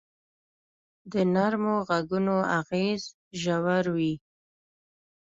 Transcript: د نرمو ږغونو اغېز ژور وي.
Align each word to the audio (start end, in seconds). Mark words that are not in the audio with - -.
د 1.11 1.13
نرمو 1.33 1.75
ږغونو 1.87 2.35
اغېز 2.59 3.01
ژور 3.41 3.85
وي. 3.95 4.13